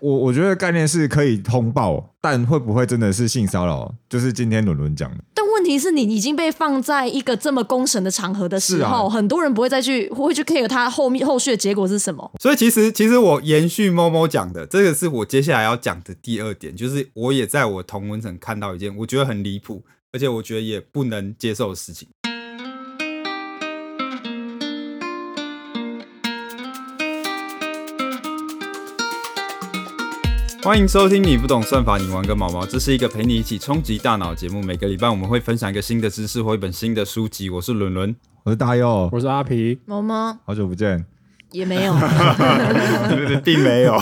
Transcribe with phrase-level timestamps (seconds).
[0.00, 3.94] 我我觉得概念是可以通报，但会不会真的是性骚扰？
[4.08, 12.30] 就是今天伦伦讲的，但问题是你已经被放在一个这么公审的场合的时候，啊很多人不会再去会去 care 他后面后续的结果是什么。
[12.40, 19.82] 所以其实其实我延续某某讲的，这个是我接下来要讲的第二点，就是我也在我同文层看到一件我觉得很离谱，
[20.12, 22.08] 而且我觉得也不能接受的事情。
[30.62, 32.66] 欢迎收听你不懂算法，你玩个毛毛。
[32.66, 34.62] 这是一个陪你一起冲击大脑的节目。
[34.62, 37.48] 每个礼拜我们会分享一个新的知识或一本新的书籍。
[37.48, 38.14] 我是伦伦，
[38.44, 41.06] 我是大佑，我是阿皮，毛毛好久不见，
[41.52, 41.94] 也没有，
[43.42, 43.98] 并没有。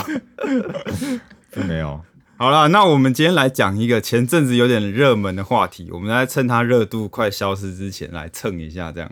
[1.53, 2.01] 并没有。
[2.37, 9.09] 好了，那我们今天来讲一个前阵子有点热门的话题，我们来趁它热度快消失之前来蹭一下，这样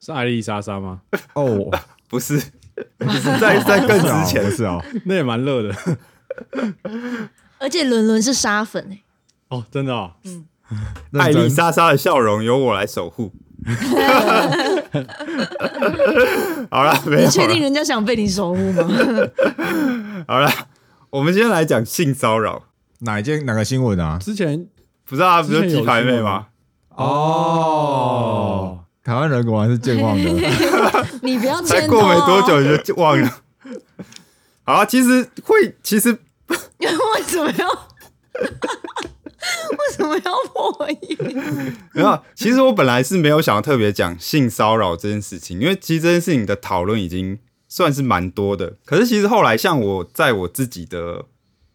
[0.00, 1.02] 是艾丽莎莎吗？
[1.34, 1.70] 哦，
[2.10, 2.42] 不是，
[3.40, 5.72] 在在更之前不是哦， 那也蛮热的
[7.58, 9.02] 而且伦伦是沙粉哎、
[9.48, 10.12] 哦，真的哦。
[10.24, 10.46] 嗯
[11.18, 13.32] 艾丽真莎莎的笑容由我来守护。
[16.70, 17.60] 好了，没有你确定。
[17.62, 18.86] 人家想被你守护吗？
[20.28, 20.50] 好了，
[21.10, 22.64] 我们今天来讲性骚扰。
[23.00, 24.18] 哪一件哪个新闻啊？
[24.20, 24.66] 之前
[25.06, 26.48] 不是啊，不是有鸡排妹吗？
[26.90, 30.24] 哦，台湾人果然是健忘的，
[31.22, 31.86] 你不要才。
[31.88, 33.40] 过没多久就忘了。
[34.64, 36.18] 好啊，其实会，其实
[36.78, 37.88] 为什么要？
[39.70, 41.16] 为什么要破音？
[41.94, 47.38] 没有，其实我本来是没有想要特别讲性骚扰这件事情，因为其实这件事情的讨论已经
[47.68, 48.76] 算是蛮多的。
[48.84, 51.24] 可是其实后来，像我在我自己的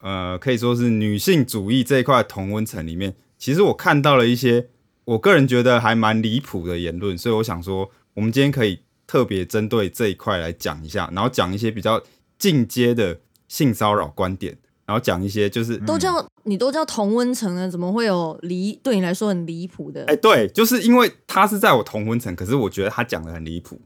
[0.02, 4.68] 呃，可以说是女性主义这一块同温层里面，其实我看到了一些
[5.06, 12.02] 我个人觉得还蛮离谱的言论，所以我想说，我们今天可以特别针对这一块来讲一下，然后讲一些比较
[12.38, 20.04] 进阶的性骚扰观点，然后讲一些就是都叫你都叫同温层了，怎么会有离对你来说很离谱的？
[20.06, 23.80] 哎、对，就是因为他是在我同温层，可是我觉得他讲的很离谱。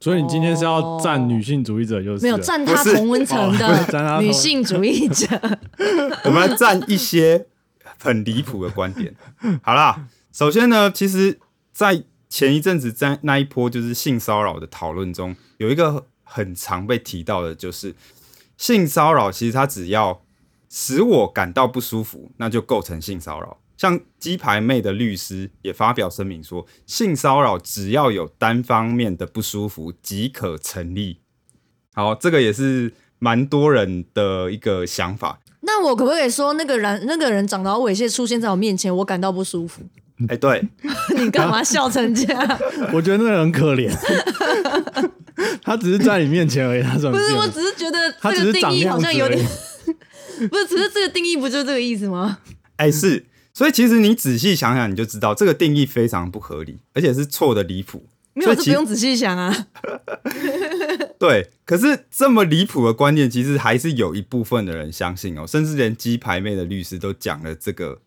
[0.00, 5.26] 所以你今天是要站女性主义者，就是没有了站他同温层的女性主义者。
[6.24, 7.46] 我们来站一些
[7.98, 9.12] 很离谱的观点。
[9.60, 11.40] 好啦，首先呢，其实，
[11.72, 17.92] 在前一阵子在那一波就是性骚扰的讨论中，有一个很常被提到的，就是
[18.58, 20.20] 性骚扰其实它只要
[20.68, 23.56] 使我感到不舒服，那就构成性骚扰。
[23.78, 31.20] 像鸡排妹的律师也发表声明说，性骚扰只要有单方面的不舒服即可成立。
[31.94, 35.38] 好，这个也是蛮多人的一个想法。
[35.60, 39.82] 那我可不可以说，那个人那个人长得好猥亵出现在我面前，我感到不舒服？
[40.28, 40.68] 哎、对，
[41.16, 42.58] 你干嘛笑成这样？
[42.92, 43.88] 我觉得那个人很可怜，
[45.62, 49.38] 他只是在你面前而已，他怎么不是，我只是觉得他只这个定义好像有点
[50.50, 52.38] 不是，只是这个定义不就这个意思吗？
[52.76, 58.06] 哎、是，所以其实你仔细想想，你就知道这个定义非常不合理，而且是错的离谱。
[58.34, 59.66] 没有，这不用仔细想啊。
[61.18, 68.00] 对，可是这么离谱的观念，其实还是有一部分的人相信哦，甚至连鸡排妹的律师都讲了这个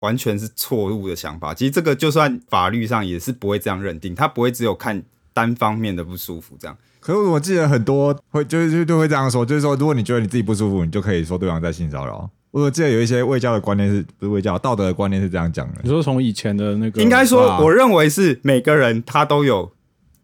[0.00, 1.52] 完全是错误的想法。
[1.52, 5.02] 其实这个就算法律上也是不会这样认定，他不会只有看
[5.34, 6.74] 单方面的不舒服这样。
[7.00, 12.30] 可是我记得很多会就是就就会这样说，就是说，如果你觉得你自己不舒服，你就可以说对方在性骚扰。
[12.50, 19.72] 我记得有一些卫教的观念是不是卫教道德的观念是这样讲的你，说从以前的那个，应该说，啊我认为是每个人他都有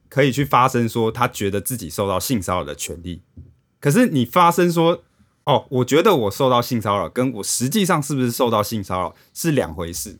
[0.08, 3.20] 可以去发声说他觉得自己受到性骚扰的权利。
[3.80, 5.02] 可是你发声说，
[5.44, 10.18] 哦，我觉得我受到性骚扰，跟我实际上是不是受到性骚扰是两回事。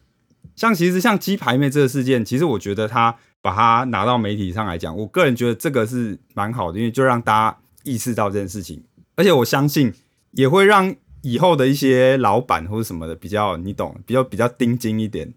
[0.57, 8.83] 像其实像鸡排妹这个事件，其实我觉得他把它拿到媒体上来讲，我个人觉得这个是蛮好的，因为就让大家意识到这件事情，
[9.17, 9.93] 而且我相信
[10.33, 15.33] 也会让以后的一些老板或者什么的比较，你懂， 比较比较盯紧一点。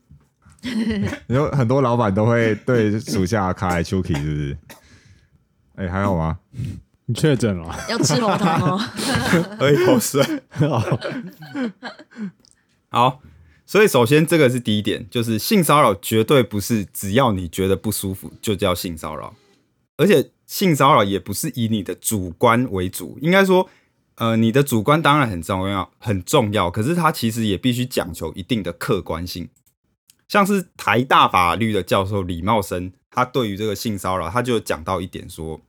[1.27, 4.57] 你说很多老板都会对属下卡来 Chucky 是不是？
[5.75, 6.39] 哎、还好吗？
[7.05, 8.77] 你确诊了，要吃喉糖哦。
[9.59, 10.23] 喝一口水。
[12.87, 13.19] 好，
[13.73, 19.33] 所以首先这个是第一点，就是性骚扰绝对不是只要你觉得不舒服就叫性骚扰，
[19.97, 23.67] 而且性骚扰也不是以你的主观为主，应该说，
[24.17, 29.49] 呃，你的主观当然很重要，很重要，可是它其实也必须讲求一定的客观性。
[30.27, 35.59] 像是台大法律的教授李茂生，他对于这个性骚扰，他就讲到一点说，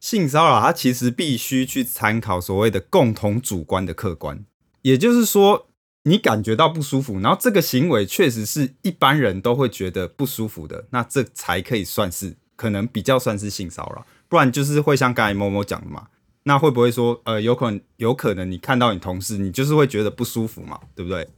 [0.00, 4.46] 性骚扰它其实必须去参考所谓的共同主观的客观，
[4.80, 5.66] 也就是说，
[6.04, 16.08] 你感觉到不舒服，然后这个行为确实是一般人都会觉得不舒服的，那这才可以算是可能比较算是性骚扰，不然就是会像刚才某某讲的嘛，
[16.44, 21.28] 那会不会说，呃，有可能有可能你看到你同事，你就是会觉得不舒服嘛，对不对？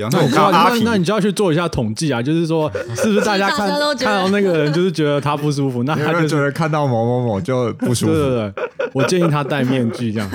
[0.00, 8.20] 比方说，我那你就要看到阿皮，那那你就要去做一下统计啊，就是说是不是大家看 大家都觉得看到那个人就是觉得他不舒服，那有没有他就是觉得看到某某某就不舒对服？
[8.30, 10.30] 对对，我建议他戴面具这样。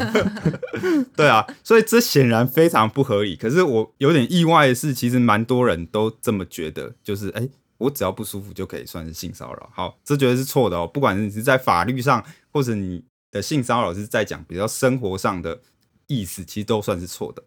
[1.17, 3.35] 对啊，所以这显然非常不合理。
[3.35, 9.69] 可是我有点意外的是，其实蛮多人都这么觉得，就是哎、我只要不舒服就可以算是性骚扰。
[9.73, 10.85] 好，这绝对是错的哦。
[10.85, 15.57] 不管是你是在法律上，或者你的性骚扰是在讲比较生活上的
[16.05, 17.41] 意思，其实都算是错的。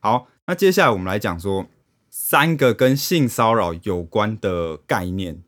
[0.00, 1.66] 好，那接下来我们来讲说
[2.10, 5.42] 三个跟性骚扰有关的概念。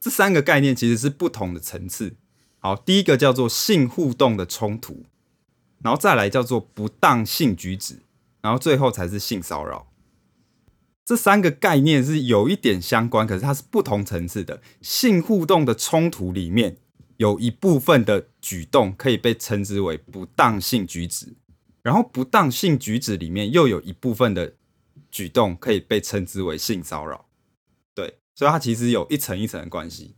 [0.00, 2.16] 这三个概念其实是不同的层次。
[2.58, 5.04] 好，第一个叫做性互动的冲突，
[5.84, 8.00] 然后再来叫做不当性举止，
[8.40, 9.86] 然后最后才是性骚扰。
[11.04, 14.60] 这三个概念是有一点相关，可是它是不同层次的。
[14.80, 16.78] 性互动的冲突里面
[17.18, 21.36] 有一部分的举动可以被称之为不当性举止，
[21.84, 24.54] 然后不当性举止里面又有一部分的
[25.10, 27.26] 举动可以被称之为性骚扰。
[27.94, 30.16] 对，所以它其实有一层一层的关系。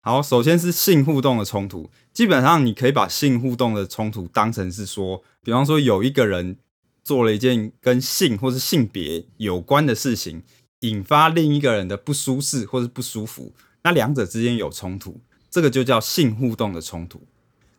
[0.00, 6.56] 好，首先是性互动的冲突，基本上你可以把性互动的冲突当成是说，比方说有一个人
[7.04, 10.42] 做了一件跟性或是性别有关的事情，
[10.80, 13.52] 引发另一个人的不舒适或是不舒服，
[13.82, 15.20] 那两者之间有冲突，
[15.50, 17.26] 这个就叫性互动的冲突。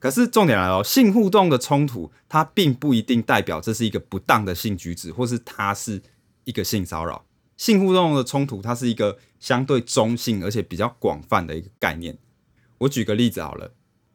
[0.03, 6.01] 可是重点来了哦，性互动的冲突，它并不一定代表这是一个不当的性举止，或是它是
[6.44, 7.23] 一个性骚扰。
[7.55, 12.17] 性互动的冲突，它是一个相对中性而且比较广泛的一个概念。
[12.79, 13.71] 我举个例子好了，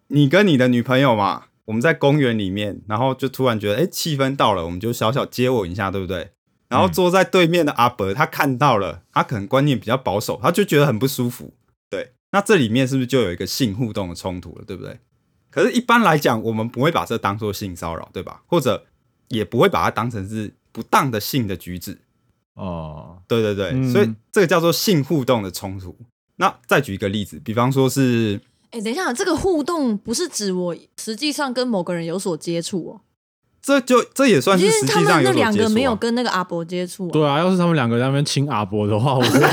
[0.09, 6.33] 你跟你的女朋友嘛，我们在公园里面，然后就突然觉得，哎、气氛到了，我们就小小接吻一下，对不对？
[6.69, 11.55] 然后坐在对面的阿伯，他看到了，他可能观念比较保守，他就觉得很不舒服。
[11.89, 14.99] 对，那这里面是不是就有一个性互动的冲突了，对不对？
[15.59, 18.43] 可是，一般来讲，我们不会把这当做性骚扰，对吧？
[18.47, 18.85] 或者
[19.29, 21.99] 也不会把它当成是不当的性的举止。
[22.55, 25.97] 哦，对对对，嗯所以这个叫做性互动的冲突。
[26.37, 28.41] 那再举一个例子，比方说是
[28.71, 33.01] 哎、等一下，这个互动不是指我实际上跟某个人有所接触哦，
[33.63, 35.97] 这就这也算因为他是实际上有所接触、两个没有啊。
[35.97, 37.11] 跟那个阿伯接触、啊。
[37.13, 39.47] 对啊，要是他们两个在那边亲阿伯的话，我觉得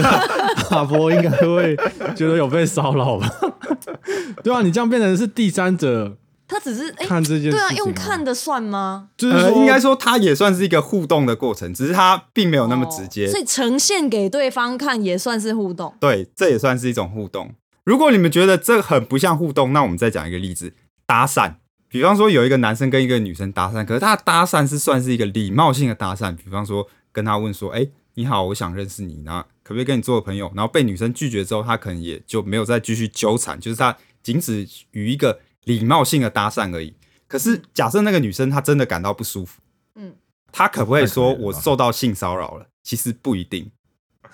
[0.69, 1.75] 阿伯应该会
[2.15, 3.29] 觉得有被骚扰吧？
[4.43, 6.17] 对啊，你这样变成是第三者
[6.47, 9.09] 他只是哎、看这件事情、对啊，用看的算吗？
[9.09, 13.25] 呃，就是说应该说它也算是一个互动的过程，只是他并没有那么直接。
[13.27, 15.95] 哦所以呈现给对方看也算是互动。
[15.99, 17.55] 对，这也算是一种互动。
[17.83, 20.73] 如果你们觉得这很不像互动，那我们再讲一个例子：
[21.07, 21.55] 搭讪。
[21.87, 26.35] 比方说，有一个男生跟一个女生搭讪，可是他的搭讪是算是一个礼貌性的搭讪。
[26.35, 36.93] 比方说，跟他问说：“哎、你好，我想认识你，那可不可以跟你做个朋友？”然后被女生拒绝之后，他可能也就没有再继续纠缠，就是他仅止于一个礼貌性的搭讪而已。
[37.27, 39.59] 可是，假设那个女生她真的感到不舒服，
[39.95, 40.13] 嗯，
[40.51, 42.67] 她可不可以说我受到性骚扰了？
[42.83, 43.71] 其实不一定，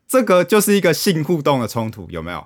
[0.06, 2.46] 这个就是一个性互动的冲突，有没有？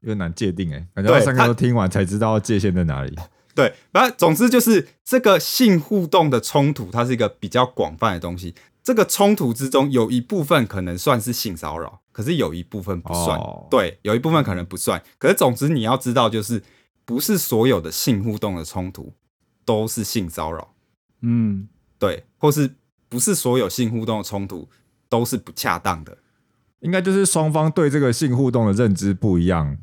[0.00, 3.14] 有点难界定哎，感觉三都听完才知道界限在哪里。
[3.54, 8.54] 对，反正总之就是这个性互动的冲突，它是一个比较广泛的东西。
[8.82, 13.36] 这个冲突之中有一部分可能算是性骚扰，可是有一部分不算。
[13.38, 15.02] 哦对，有一部分可能不算。
[15.18, 16.62] 可是总之你要知道，就是
[17.04, 19.12] 不是所有的性互动的冲突
[19.64, 20.74] 都是性骚扰，
[21.22, 21.68] 嗯，
[21.98, 22.74] 对，或是
[23.08, 24.68] 不是所有性互动的冲突
[25.08, 26.18] 都是不恰当的。
[26.80, 29.76] 应该就是双方对这个性互动的认知不一样。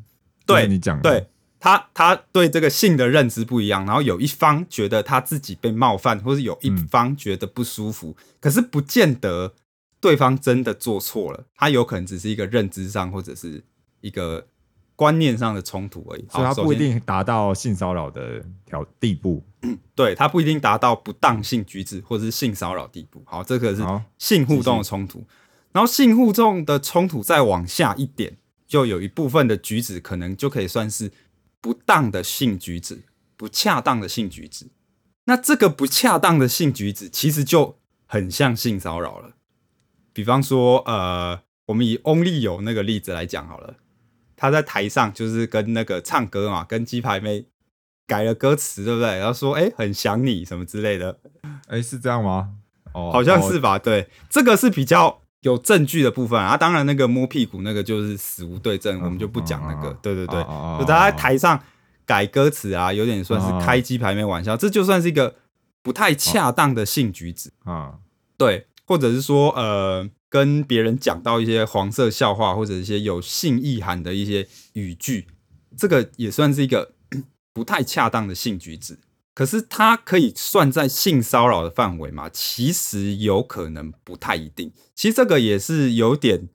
[0.46, 1.28] 就是对，你讲的对
[1.58, 9.54] 他，他对这个性的认知不一样，然后有一方觉得他自己被冒犯，或是有一嗯方觉得不舒服，可是不见得
[10.00, 13.62] 对方真的做错了，他有可能只是一个认知上或者是
[14.00, 14.46] 一个
[14.96, 16.24] 观念上的冲突而已。
[16.30, 19.42] 所以他不一定达到性骚扰的条地步。
[19.94, 23.22] 对他不一定达到不当性举止或者是性骚扰地步。
[23.26, 23.82] 好，这个是
[24.16, 25.22] 性互动的冲突。
[25.72, 31.12] 然后性互动的冲突再往下一点，就有一部分的举止可能就可以算是
[31.60, 33.02] 不当的性举止、
[33.36, 34.68] 不恰当的性举止。
[35.24, 39.34] 那这个不恰当的性举止，其实就很像性骚扰了。
[40.12, 43.74] 比方说，呃，我们以翁立友那个例子来讲好了，
[44.36, 47.46] 他在台上就是跟那个唱歌嘛，跟鸡排妹
[48.06, 49.18] 改了歌词，对不对？
[49.18, 51.18] 然后说，哎、很想你什么之类的，
[51.68, 52.50] 哎，是这样吗？
[52.92, 53.60] 哦，好像是哦。
[53.60, 53.78] 吧？
[53.78, 56.56] 对，这个是比较有证据的部分啊。
[56.56, 59.92] 当然，那个摸屁股那个就是死无对证，我们就不讲那个。
[60.02, 61.62] 对对对，哦就他在台上
[62.04, 65.36] 改歌词啊，有点算是开鸡排妹玩笑，这就算是一个
[65.82, 67.52] 不太恰当的性举止。
[67.62, 67.94] 啊，
[68.36, 75.28] 对，或者是说呃，跟别人讲到一些黄色笑话或者一些有性意涵的一些语句，
[75.76, 76.94] 这个也算是一个
[77.54, 78.98] 不太恰当的性举止。
[79.32, 82.28] 可是它可以算在性骚扰的范围吗？
[82.32, 84.72] 其实有可能不太一定。
[84.96, 86.48] 其实这个也是有点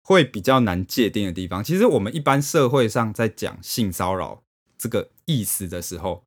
[0.00, 1.64] 会比较难界定的地方。
[1.64, 4.44] 其实我们一般社会上在讲性骚扰
[4.78, 6.22] 这个意思的时候，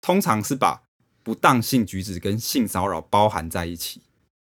[0.00, 0.84] 通常是把
[1.24, 4.02] 不当性举止跟性骚扰包含在一起。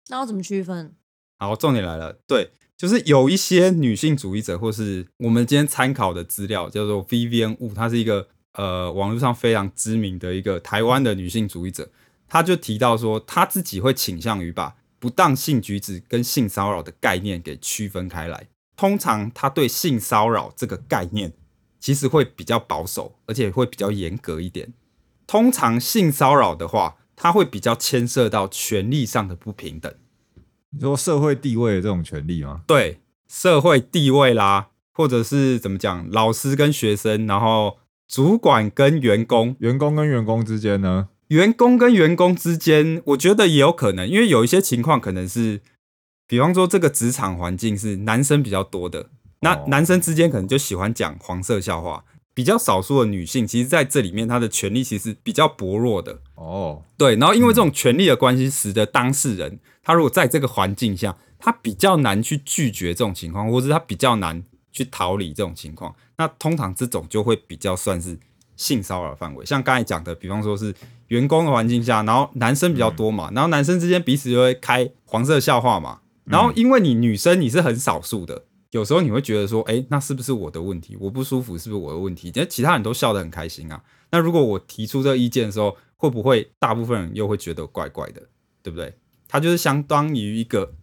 [0.09, 0.95] 那要怎么区分？
[1.38, 11.89] 好，重点来了，对，就是有一些女性主义者，或是我们今天参考的资料叫做 Vivian Wu，她是一个呃网络上非常知名的一个台湾的女性主义者，
[12.27, 18.47] 她就提到说，她自己会倾向于把不当性举止跟性骚扰的概念给区分开来。
[18.77, 21.33] 通常她对性骚扰这个概念
[21.79, 24.74] 其实会比较保守，而且会比较严格一点。
[25.27, 29.93] 通常性骚扰的话，它会比较牵涉到权力上的不平等。
[30.72, 32.62] 你说社会地位的这种权利吗？
[32.67, 41.10] 对社会地位啦，或者是怎么讲，老师跟学生，然后主管跟员工，员工跟员工之间呢？
[41.29, 45.62] 员工跟员工之间，我觉得也有可能，因为有一些情况可能是，
[46.27, 52.03] 比方说这个职场环境是男生比较多的，那哦男生之间可能就喜欢讲黄色笑话，
[52.36, 56.20] 比较少数的女性，其实在这里面她的权利其实比较薄弱的。
[56.36, 65.96] 哦，对，然后因为这种权利的关系，使得当事人他如果在这个环境下，他比较难去拒绝这种情况，或者是他比较难去逃离这种情况。
[66.18, 68.20] 那通常这种就会比较算是
[68.58, 69.46] 性骚扰范围。
[69.46, 70.75] 像刚才讲的，比方说是
[71.08, 76.00] 员工的环境下，然后男生比较多嘛，然后男生之间彼此就会开黄色笑话嘛。
[76.25, 78.44] 然后因为你女生你是很少数的，
[78.75, 80.98] 有时候你会觉得说，哎，那是不是我的问题？
[81.00, 82.27] 我不舒服是不是我的问题？
[82.36, 83.82] 因为其他人都笑得很开心啊。
[84.12, 88.22] 那如果我提出这个意见的时候，会不会大部分人又会觉得怪怪的，
[88.62, 88.94] 对不对？
[89.29, 90.74] 他就是相当于一个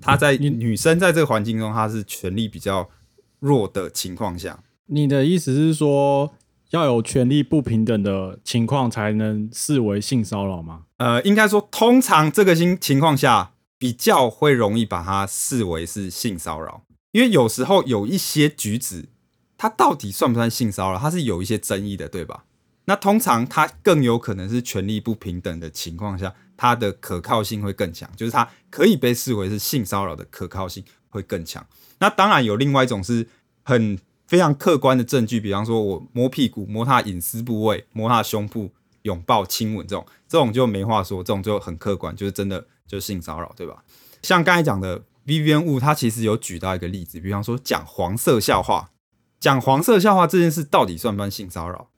[0.00, 2.90] 他在女生在这个环境中，她是权力比较
[3.38, 6.34] 弱的情况下，你的意思是说，
[6.70, 10.86] 要有权力不平等的情况才能视为性骚扰吗？
[10.96, 19.08] 呃，应该说通常这个情情况下比较会容易把它视为是性骚扰，因为有时候有一些举止，
[19.56, 22.44] 它到底算不算性骚扰，它是有一些争议的，对吧？
[22.86, 31.64] 那通常它更有可能是权力不平等的情况下，它的可靠性会更强，就是它可以被视为是性骚扰的可靠性会更强。
[31.98, 33.28] 那当然有另外一种是
[33.62, 43.84] 很非常客观的证据，比方说我摸屁股、摸他隐私部位、摸他胸部、拥抱、亲吻这种，这种就没话说，这种就很客观，就是真的就是性骚扰，对吧？
[44.22, 48.90] 像刚才讲的 Vivian Wu，他其实有举到一个例子，比方说讲黄色笑话，
[49.38, 51.88] 讲黄色笑话这件事到底算不算性骚扰？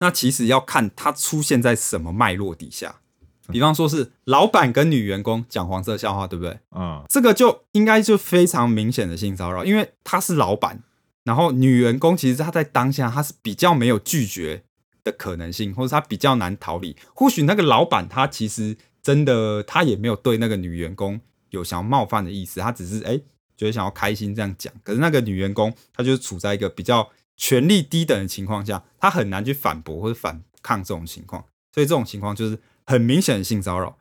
[0.00, 2.96] 那其实要看它出现在什么脉络底下。
[3.48, 6.58] 比方说是老板跟女员工讲黄色笑话，对不对？
[6.76, 10.82] 嗯，这个就应该就非常明显的性骚扰，因为他是老板，
[11.24, 14.62] 然后女员工其实她在当下她是比较没有拒绝
[15.02, 16.96] 的可能性，或者她比较难逃离。
[17.14, 21.20] 或许那个老板他其实真的他也没有对那个女员工
[21.52, 23.16] 有想要冒犯的意思，他只是哎
[23.56, 24.72] 觉得想要开心这样讲。
[24.82, 33.96] 可是那个女员工她就是处在一个比较权力低等的情况下，她很难去反驳或者反抗这种情况，所以这种情况就是很明显的性骚扰。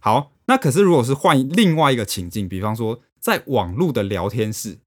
[0.00, 4.78] 好，那可是如果是换另外一个情境，比方说在网络的聊天室，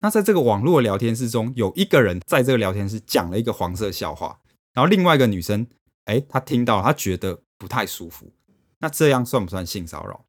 [0.00, 4.40] 那在这个网络聊天室中，有一个人在这个聊天室讲了一个黄色笑话，
[4.72, 5.66] 然后另外一个女生，
[6.06, 8.32] 哎，她听到，她觉得不太舒服，
[8.78, 10.24] 那这样算不算性骚扰？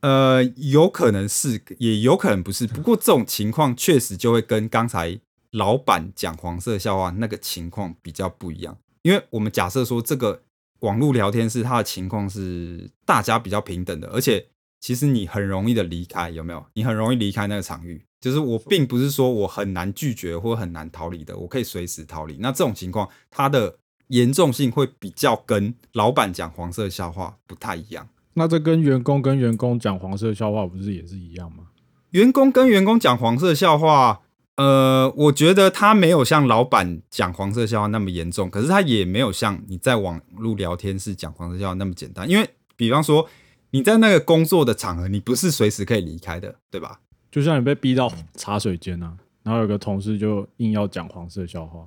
[0.00, 2.66] 呃，有可能是，也有可能不是。
[2.66, 5.18] 不过这种情况确实就会跟刚才
[5.50, 10.42] 老板讲黄色笑话那个情况比较不一样，因为我们假设说这个
[10.80, 14.46] 网络聊天室它的情况是大家比较平等的，而且
[14.80, 16.64] 其实你很容易的离开，有没有？
[16.74, 22.36] 你很容易离开那个场域，就是我并不是说我很难拒绝或很难逃离的，我可以随时逃离。
[22.38, 23.78] 那这种情况，它的
[24.08, 28.08] 严重性会比较跟老板讲黄色笑话不太一样。
[28.38, 31.64] 那这跟员工跟员工讲黄色笑话不是也是一样吗？
[32.12, 34.22] 员工跟员工讲黄色笑话，
[34.56, 42.26] 呃，我觉得他没有像老板讲黄色笑话那么严重，可是他也没有像你在网络聊天室讲黄色笑话那么简单。
[42.26, 43.28] 因为比方说
[43.72, 47.00] 你在那个工作的场合，你不是随时可以离开的，对吧？
[47.30, 51.86] 就像你被逼到茶水间啊，然后有个同事就硬要讲黄色笑话，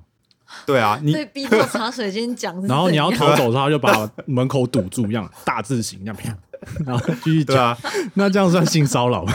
[0.66, 6.38] 对啊，你被逼到茶水间讲 然后你要逃走，他就把门口堵住，一样大字型，那样，
[6.86, 7.56] 然后继续讲。
[7.56, 7.78] 对啊，
[8.14, 9.32] 那这样算性骚扰吗？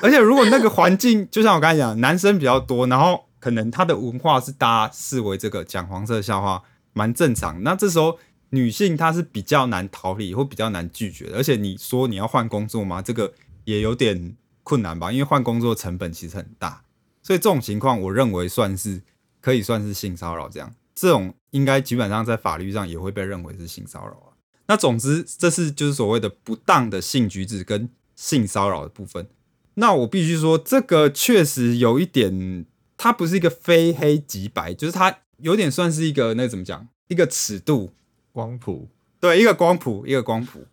[0.00, 8.18] 而且如果那个环境，就像我刚才讲，男生比较多，然后可能他的文化是大家视为这个讲黄色笑话蛮正常，那这时候
[8.50, 13.02] 女性她是比较难逃离或比较难拒绝的，而且你说你要换工作吗？
[13.02, 13.32] 这个
[13.64, 16.82] 也有点困难吧，因为换工作成本其实很大，
[17.22, 19.02] 所以这种情况我认为算是
[19.46, 24.34] 可以算是性骚扰这样，这种应该基本上在法律上也会被认为是性骚扰啊。
[24.66, 29.28] 那总之，这是就是所谓的不当的性举止跟性骚扰的部分。
[29.74, 37.92] 那我必须说，这个确实有一点，它不是一个非黑即白，就是它有点算是一个那怎么讲，一个尺度，
[38.32, 38.88] 光谱
[39.20, 40.66] 对，一个光谱，一个光谱，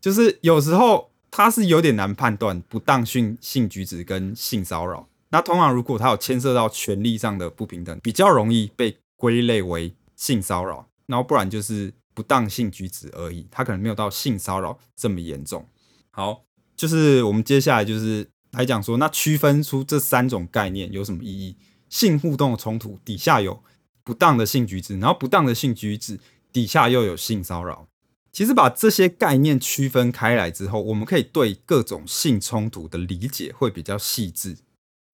[0.00, 5.06] 就是有时候它是有点难判断不当性性举止跟性骚扰。
[5.30, 15.66] 那通常如果它有牵涉到权利上的不平等，比较容易被归类为性骚扰，然后不然就是不当性举止而已，它可能没有到性骚扰这么严重。
[16.10, 16.42] 好，
[16.76, 21.56] 就是我们接下来就是来讲说，那区分出这三种概念有什么意义？
[21.88, 23.62] 性互动的冲突底下有
[24.02, 26.18] 不当的性举止，然后不当的性举止
[26.52, 27.86] 底下又有性骚扰。
[28.32, 34.56] 其实把这些概念区分开来之后，我们可以对各种性冲突的理解会比较细致。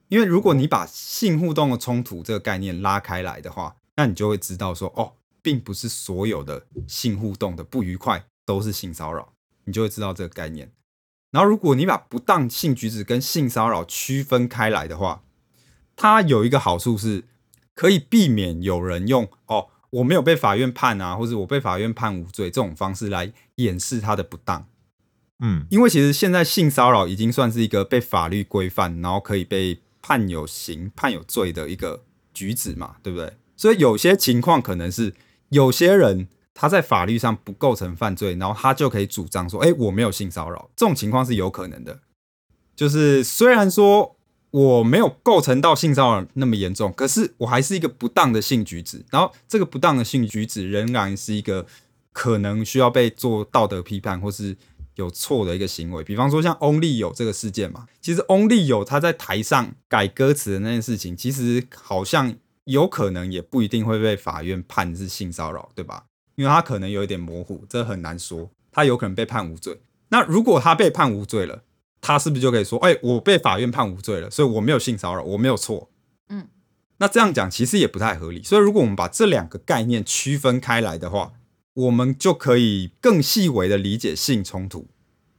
[0.08, 9.32] 因为如果你把性互动的冲突这个概念拉开来的话，那你就会知道说，哦，并不是所有的性互动的不愉快都是性骚扰，
[9.64, 10.70] 你就会知道这个概念。
[11.32, 15.22] 然后，如果你把不当性举止跟性骚扰区分开来的话，
[15.96, 17.24] 它有一个好处是，
[17.74, 24.68] 可以避免有人用哦，我没有被法院判啊，或者我被法院判无罪这种方式来掩饰他的不当。
[25.40, 33.32] 嗯，因为其实现在性骚扰已经算是一个被法律规范，然后可以被判有刑、判有罪的一个举止嘛，对不对？
[33.56, 35.12] 所以有些情况可能是
[35.48, 41.98] 有些人他在法律上不构成犯罪，然后他就可以主张说：“哎，我没有性骚扰。”这种情况是有可能的。
[42.76, 44.16] 就是虽然说
[44.52, 51.66] 我没有构成到性骚扰那么严重，可是我还是一个不当的性举止，然后这个不当的性举止仍然是一个
[52.12, 54.56] 可能需要被做道德批判或是。
[54.96, 62.34] 有错的一个行为，比方说像翁立友这个事件嘛，其实翁立友他在台上改歌词的那件事情，其实好像
[62.64, 66.04] 有可能也不一定会被法院判是性骚扰，对吧？
[66.34, 69.80] 因为他可能有一点模糊，这很难说，他有可能被判无罪。
[70.08, 71.62] 那如果他被判无罪了，
[72.00, 75.90] 他是不是就可以说，哎，我被法院判无罪了，所以我没有性骚扰，我没有错？
[76.28, 76.48] 嗯，
[76.98, 78.42] 那这样讲其实也不太合理。
[78.42, 81.32] 所以如果我们把这两个概念区分开来的话，
[81.76, 84.88] 我们就可以更细微的理解性冲突，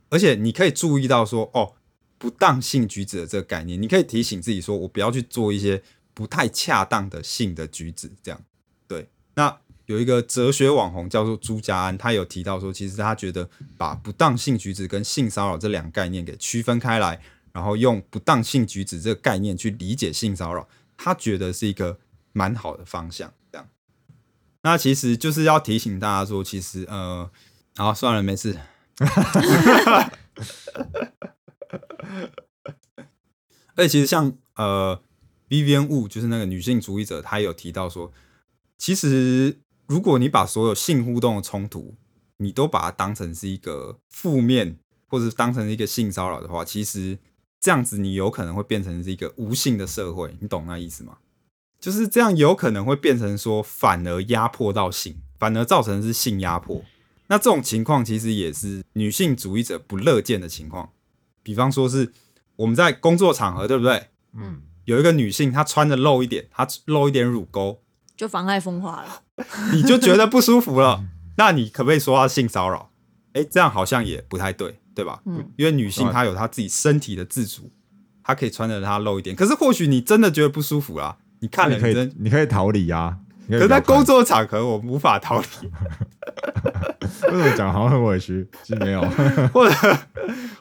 [0.10, 1.73] 而且你可以注意到说，哦，
[2.19, 5.82] 不当性举止的这个概念，你可以提醒自己说，我不要去做一些
[6.13, 8.39] 不太恰当的性的举止，这样
[8.88, 9.10] 对。
[9.34, 17.19] 那有一个哲学网红叫做朱家安，他有提到说，其实他觉得把不当性举止跟性骚扰这两个概念给区分开来，
[17.52, 21.97] 然后用不当性举止这个概念去理解性骚扰，他觉得是一个
[22.32, 23.34] 蛮好的方向。
[24.67, 27.32] 那其实就是要提醒大家说，其实呃，
[27.77, 28.60] 好算了，没事。
[33.75, 35.01] 而且其实像呃
[35.47, 38.12] ，Vivian Wu 就是那个女性主义者，她有提到说，
[38.77, 41.95] 其实如果你把所有性互动的冲突，
[42.36, 44.77] 你都把它当成是一个负面，
[45.08, 47.17] 或者当成一个性骚扰的话，其实
[47.62, 51.19] 这样子你有可能会变成是一个无性的社会，你懂那意思吗？
[51.80, 56.84] 就是这样，有可能会变成说，反而压迫到性，反而造成是性压迫。
[57.28, 60.90] 那这种情况其实也是女性主义者不乐见的情况。
[61.44, 62.12] 比方说是
[62.56, 64.08] 我们在工作场合，对不对？
[64.34, 67.82] 嗯，有一个女性她穿的露一点，她露一点乳沟，
[68.16, 69.24] 就妨碍风化了。
[69.74, 71.04] 你就觉得不舒服了。
[71.38, 72.92] 那你可不可以说她性骚扰？
[73.34, 75.22] 哎，这样好像也不太对，对吧？
[75.26, 77.72] 嗯，因为女性她有她自己身体的自主，
[78.24, 79.36] 她可以穿着她露一点。
[79.36, 83.17] 可是或许你真的觉得不舒服啦，你看了你可以，你可以逃离啊。
[83.50, 85.45] 你可是在工作场合我无法逃离。
[87.32, 88.45] 为什么讲好像很委屈？
[88.63, 89.02] 其实没有，
[89.54, 89.73] 或者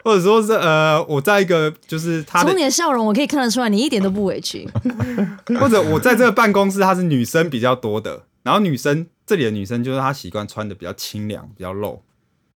[0.05, 4.69] 或者说是呃，我在一个就是他的从你的笑容，我可以看得出来，你一点都不委屈。
[5.59, 12.01] 或者我在这个办公室，她是女生比较多的，然后女生这里的女生就是她习惯穿的比较清凉、比较露，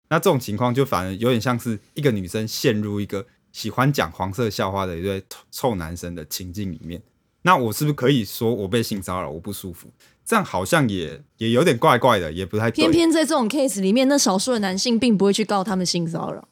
[0.08, 7.02] 那这种情况就反而有点像是一个女生陷入一个喜欢讲黄色笑话的一对臭臭男生的情境里面，
[7.42, 9.88] 那我是不是可以说我被性骚扰，我不舒服？
[10.24, 16.46] 这样好像也也有点怪怪的，也不太偏偏在这种 case 里面，那少数的男性并不会去告他们性骚扰，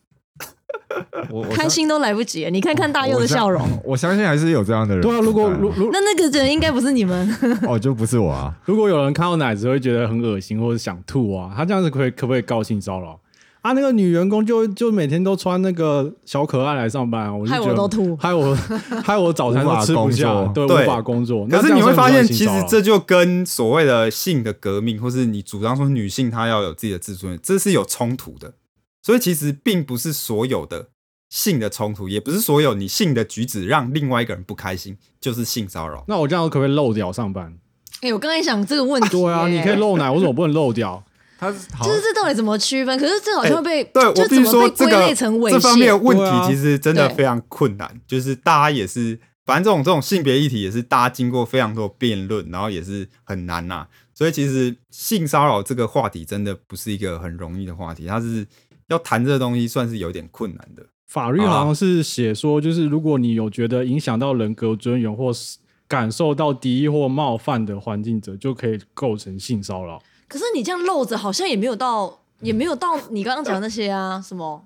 [1.31, 2.49] 我我开心都来不及。
[2.51, 5.03] 你看看大佑的笑容，我相信还是有这样的人。
[5.03, 7.33] 对啊，如果如如那那个人应该不是你们。
[7.69, 13.21] 哦，就不是我啊，如果有人看到奶子会觉得很恶心或者想吐啊，他这样子可以可不可以告性骚扰？
[13.61, 18.55] 啊，那个女员工就就每天都穿那个小可爱来上班，我就害觉得我都吐害我
[19.05, 21.47] 害我早餐都吃不下对，对无法工作。
[21.49, 28.55] 可是你会发现，其实这就跟所谓的性的革命，或是你主张说女性她要有自己的自尊，这是有冲突的。
[29.03, 30.89] 所以其实并不是所有的
[31.29, 36.05] 性的冲突，也不是所有你性的举止让另外一个人不开心就是性骚扰。
[36.07, 37.59] 那我这样可不可以漏掉上班？
[38.03, 41.03] 哎、我刚才想这个问题、对啊，你可以漏奶，为什么不能漏掉？
[41.39, 42.99] 他是好就是这到底怎么区分？
[42.99, 45.97] 可是这好像会被、哎对就我必须怎么被归说这个类成猥这方面的。
[45.97, 58.45] 问题其实真的非常困难，就是大家也是，反正这种这种性别议题也是大家经过非常多辩论，然后也是很难呐、所以其实性骚扰这个话题真的不是一个很容易的话题，它是
[58.89, 60.85] 要谈这个东西算是有点困难的。
[61.07, 70.03] 法律好像是写说，就是如果你有觉得影响到人格尊严或是感受到敌意或冒犯的环境者，就可以构成性骚扰。
[70.29, 74.63] 可是你这样露着，好像也没有到，也没有到你刚刚讲的那些啊，什么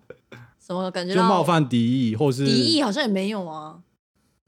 [0.59, 3.81] 什么感觉到就冒犯敌意，或是敌意，好像也没有啊。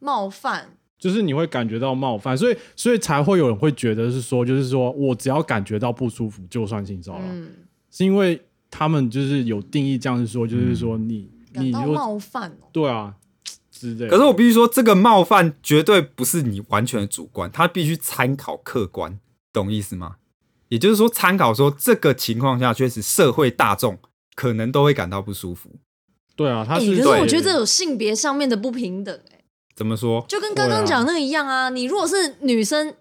[0.01, 7.51] 冒犯，就是你会感觉到冒犯，所以所以才会有人会觉得是说，就是说我只要感觉到不舒服就算性骚扰，嗯，
[7.91, 12.69] 是因为他们就是有定义这样子说，就是说你、你冒犯哦。
[12.73, 13.15] 对啊
[13.71, 14.09] 之类的。
[14.09, 19.19] 可是我必须说，这个冒犯绝对不是你完全的主观，它必须参考客观，
[19.53, 20.17] 懂意思吗？
[20.69, 23.99] 也就是说，参考说这个情况下，确实社会大众
[24.35, 25.71] 可能都会感到不舒服。
[26.37, 29.45] 对啊，他哎、是可是我觉得这有性别上面的不平等、哎，
[29.77, 30.25] 怎么说？
[30.29, 31.69] 就跟刚刚讲那个一样啊。
[31.69, 32.93] 你如果是女生，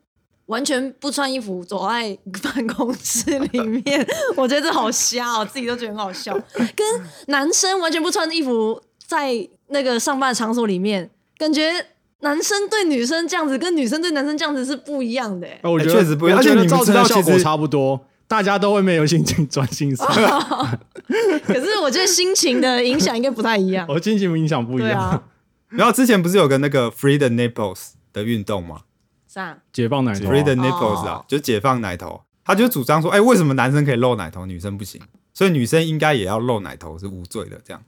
[0.48, 6.38] 完全不穿衣服走在办公室里面， 我觉得这好瞎哦，自己都觉得很好笑。
[6.76, 6.86] 跟
[7.28, 11.88] 男生完全不穿衣服在那个上班场所里面，感觉
[12.24, 20.08] 男生对女生这样子，跟女生对男生这样子是不一样的、哎哎我觉得确实不一样而且你们造成的效果知道其实差不多，大家都会没有心情专心上，
[21.46, 23.86] 可是我觉得心情的影响应该不太一样。
[23.88, 24.90] 我心情影响不一样。
[24.90, 25.24] 对啊，
[25.70, 28.82] 然后之前不是有个那个 Free the Nipples 的运动吗
[29.28, 29.58] 啥？
[29.72, 32.22] 解放奶头啊、？Free the Nipples 啊，哦就解放奶头。
[32.46, 35.00] 他就主张说，哎、为什么男生可以露奶头，女生不行？
[35.34, 37.82] 所以女生应该也要露奶头是无罪的，这样。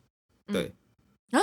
[0.48, 0.85] 对，啊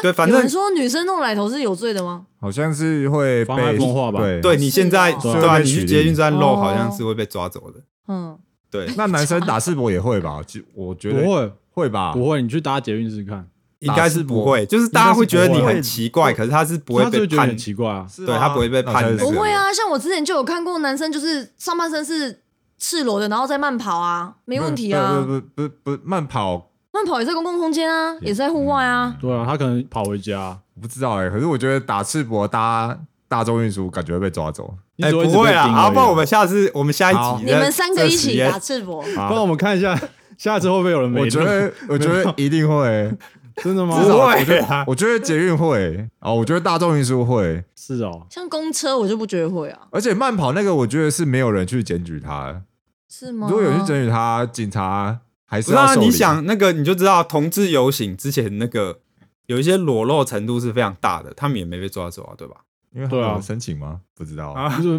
[0.01, 2.25] 对反正有人说女生弄奶头是有罪的吗？
[2.41, 4.21] 好像是会妨碍被风化吧。
[4.21, 5.39] 对对你现在是哦。
[5.41, 7.81] 对你去捷运站露，哦好像是会被抓走的。
[8.09, 8.39] 嗯，
[8.71, 10.41] 对， 那男生打世博也会吧？
[10.47, 11.53] 就我觉得不会。
[11.75, 18.07] 会吧，不会，你去搭捷运试试看，应该是不会，就是大家会觉得你很奇怪，可是他是不会被判他就会觉得很，奇怪啊。
[18.07, 22.43] 是吗对他不会被判那才是不会啊，像我之前就有看过男生，就是上半身是
[22.77, 25.25] 赤裸的，然后在慢跑啊，没问题啊。
[25.25, 25.41] 不。
[25.41, 29.17] 不不不不慢跑，慢跑也在公共空间啊，也是在户外啊。
[29.21, 32.97] 对啊，他可能跑回家，我不知道哎、可是我觉得打赤膊搭
[33.29, 34.75] 大众运输，感觉会被抓走。
[34.99, 39.99] 哎，不会啊，不然我们下次我们下一集你们三个一起打打，赤膊，不然我们看一下
[40.37, 41.15] 下次会不会有人？
[41.15, 43.11] 我觉得我觉得一定会，
[43.57, 43.99] 真的吗？
[43.99, 44.59] 不会。
[44.59, 52.63] 啊，我觉得捷运会哦，我觉得大众运输会，是哦，像公车我就不觉得会啊，而且慢跑那个，我觉得是没有人去检举他。
[53.09, 53.47] 是吗？
[53.51, 55.19] 如果有人去检举他，警察
[55.53, 59.01] 还不是啊，是要受理你想那个你就知道，同志游行之前那个
[59.47, 62.57] 有一些裸露程度是非常大的，他们也没被抓走啊，对吧？
[62.95, 64.01] 因为对啊他有申请吗？
[64.15, 64.99] 不知道啊就是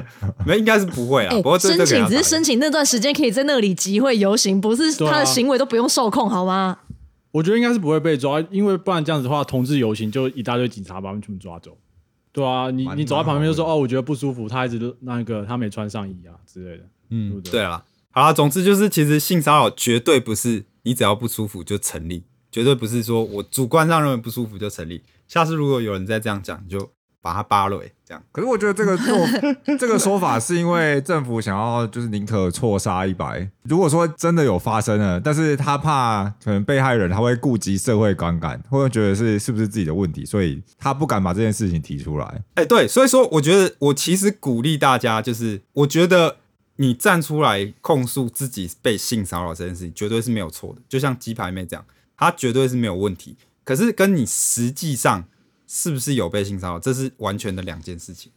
[0.46, 6.78] 没应该是不会啊，哎不过，申请只是申请那段时间可以在那里集会游行，不是他的行为都不用受控，好吗？
[7.32, 11.76] 我觉得应该是不会被抓，因为不然这样子的话，同志游行就一大堆警察把他们全部抓走。
[12.32, 16.84] 对啊，你你走在旁边就说哦，我觉得不舒服，他一直那个他没穿上衣啊之类的。
[17.10, 25.02] 嗯，对不对对了，好啦，总之就是，其实性骚扰绝对不是你只要不舒服就成立，绝对不是说我主观上认为不舒服就成立。
[25.28, 26.90] 下次如果有人再这样讲，你就
[27.22, 28.20] 把他扒了，这样。
[28.32, 33.48] 可是我觉得这个 做这个说法是因为政府想要就是宁可错杀一百。
[33.62, 42.42] 如果说真的有发生了，但是他怕可能被害人他会顾及社会观感，或者觉得是是不是自己的问题，所以他不敢把这件事情提出来。
[42.54, 46.38] 哎、对，所以说我觉得我其实鼓励大家，就是我觉得
[46.80, 50.80] 你站出来控诉自己被性骚扰这件事情，绝对是没有错的。
[50.88, 51.84] 就像鸡排妹这样，
[52.16, 53.36] 她绝对是没有问题。
[53.64, 55.22] 可是跟你实际上
[55.68, 58.32] 是不是有被性骚扰，这是完全的两件事情。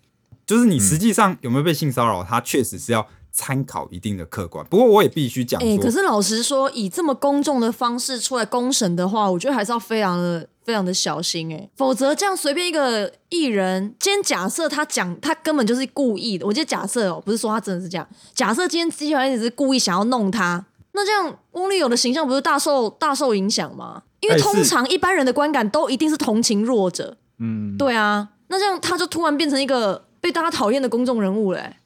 [0.46, 4.66] 就是你实际上有没有被性骚扰，它确实是要参考一定的客观。
[4.66, 24.04] 不过我也必须讲哎、可是老实说，以这么公众的方式出来公审的话，我觉得还是要非常的、非常的小心哎、否则这样随便一个艺人，今天假设他讲他根本就是故意的，我觉得假设哦，不是说他真的是这样，假设今天机团只是故意想要弄他，那这样翁立友的形象不是大受大受影响吗？
[24.22, 31.78] 因为通常一般人的观感都一定是同情弱者，嗯，对啊，那这样他就突然变成一个被大家讨厌的公众人物嘞、欸，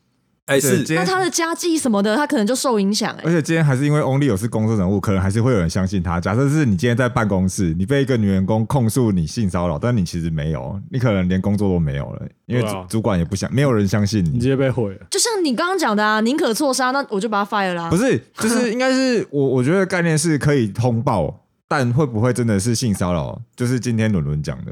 [0.47, 6.21] 哎、对是那他的家计什么的，他可能就受影响哎、而且今天还是因为 Only 有是公众人物，可能还是会有人相信他。
[6.21, 14.29] 假设是你今天在办公室，你被一个女员工控诉你性骚扰，但你其实没有，你可能连工作都没有了，因为主、啊主管也不想，没有人相信你。
[14.29, 15.05] 你直接被毁了。
[15.11, 17.89] 就像你刚刚讲的啊，宁可错杀，那我就把他 fire 啦。
[17.89, 23.41] 不是，就是应该是我我觉得概念是可以通报，但会不会真的是性骚扰？
[23.55, 24.71] 就是今天伦伦讲的，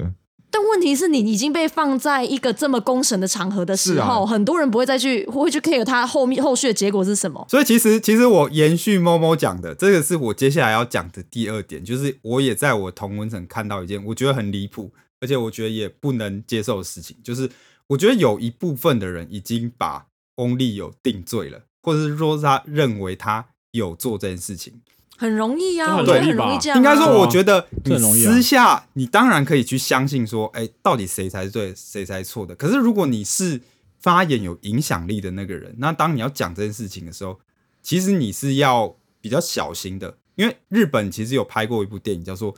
[0.85, 7.43] 题题是你已经被放在一个这么公审的场合的时候，啊很多人不会再去会去 care 他后面后续的结果是什么。
[7.49, 17.49] 所以其实其实我延续某某讲的，这个是我接下来要讲的第二点，就是我也在我同文层看到一件我觉得很离谱，而且我觉得也不能接受的事情，就是
[17.87, 24.81] 我觉得有一部分的人已经把翁立友定罪了，或者是说他认为他有做这件事情。
[25.17, 26.77] 很容易啊，这很我觉得容易吧很容易这样、啊。
[26.77, 32.55] 应该说，我觉得你私下你当然可以去相信说，哎、到底谁才是对，谁才是错的。
[32.55, 33.61] 可是如果你是
[33.99, 37.39] 发言有影响力的那个人，那当你要讲这件事情的时候，
[37.81, 42.53] 其实你是要比较小心的，因为日本其实有拍过一部电影叫做《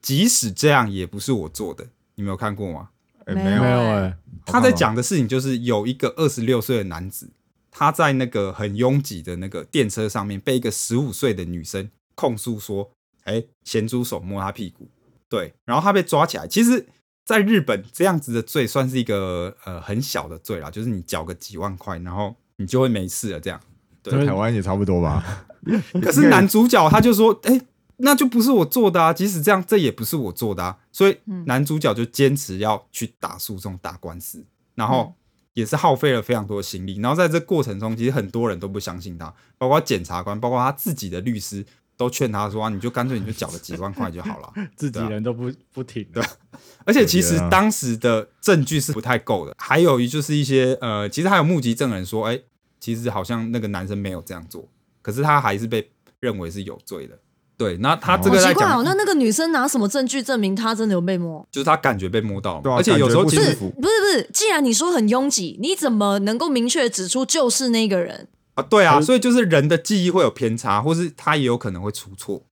[0.00, 2.88] 即使这样也不是我做的》，你没有看过吗？
[3.26, 4.16] 没哎没有没有哎哎，
[4.46, 7.28] 他在讲的事情就是有一个二十六岁的男子，
[7.70, 12.90] 他在那个很拥挤的那个电车上面被一个十五岁的女生控诉说，
[13.22, 14.88] 哎，咸猪手摸他屁股，
[15.28, 16.48] 对，然后他被抓起来。
[16.48, 16.84] 其实，
[17.24, 23.60] 在日本这样子的罪算是一个呃很小的罪啦，就是你缴个几万块，然后你就会没事了这样。
[24.02, 25.46] 对台湾也差不多吧。
[26.02, 27.60] 可是男主角他就说，哎、
[27.98, 35.14] 那就不是我做的啊，即使这样，这也不是我做的啊，所以男主角就坚持要去打诉讼、打官司，然后
[35.52, 36.98] 也是耗费了非常多的心力。
[37.00, 41.66] 然后在这过程中，其实很多人都不相信他，包括检察官，包括他自己的律师，
[41.98, 44.50] 都劝他说、啊你就干脆你就缴了几万块就好了。
[44.76, 46.24] 自己人都不 不挺，对，
[46.86, 52.40] 而且其实当时的证据是不太够的，还有一就是一些呃，其实还有目击证人说，哎、
[52.80, 54.66] 其实好像那个男生没有这样做，
[55.02, 57.18] 可是他还是被认为是有罪的。
[57.56, 61.44] 对，那他这个在讲奇怪哦，那那个女生拿什么证据证明她真的有被摸？
[61.50, 68.28] 就是他感觉被摸到而且有时候其实不舒服不是不是，既然你说很拥挤，你怎么能够明确指出就是那个人？
[68.58, 72.42] 啊，对啊，所以就是人的记忆会有偏差，或是他也有可能会出错。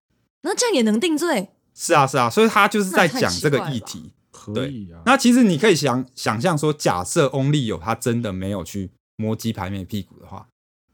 [0.42, 1.51] 那这样也能定罪？
[1.75, 4.12] 是啊，是啊，所以他就是在讲这个议题。
[4.31, 5.03] 可以啊。
[5.05, 10.47] 那其实你可以想想象说，假设翁立友他真的没有去摸鸡排妹屁股的话，